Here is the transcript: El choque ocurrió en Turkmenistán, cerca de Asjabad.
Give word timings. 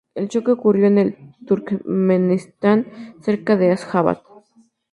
El 0.15 0.29
choque 0.29 0.49
ocurrió 0.53 0.87
en 0.87 1.35
Turkmenistán, 1.45 2.87
cerca 3.21 3.55
de 3.55 3.69
Asjabad. 3.71 4.17